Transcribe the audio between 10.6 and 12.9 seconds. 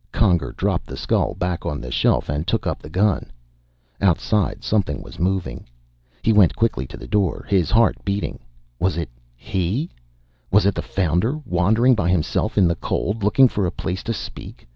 it the Founder, wandering by himself in the